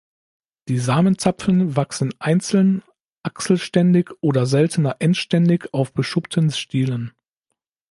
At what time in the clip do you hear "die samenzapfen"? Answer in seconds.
0.67-1.75